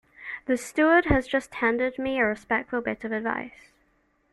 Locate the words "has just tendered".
1.11-1.99